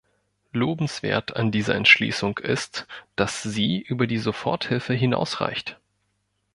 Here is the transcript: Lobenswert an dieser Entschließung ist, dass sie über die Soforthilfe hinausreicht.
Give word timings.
Lobenswert 0.51 1.35
an 1.35 1.51
dieser 1.51 1.75
Entschließung 1.75 2.39
ist, 2.39 2.87
dass 3.15 3.43
sie 3.43 3.77
über 3.77 4.07
die 4.07 4.17
Soforthilfe 4.17 4.95
hinausreicht. 4.95 5.77